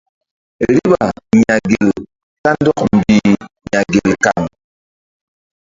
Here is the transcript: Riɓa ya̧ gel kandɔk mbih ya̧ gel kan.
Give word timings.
Riɓa 0.73 1.03
ya̧ 1.43 1.55
gel 1.69 1.89
kandɔk 2.43 2.79
mbih 2.97 3.29
ya̧ 3.71 3.81
gel 3.93 4.11
kan. 4.23 4.43